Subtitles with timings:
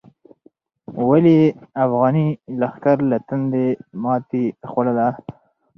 [1.09, 1.37] ولې
[1.83, 2.27] افغاني
[2.59, 3.65] لښکر له تندې
[4.03, 5.07] ماتې خوړله؟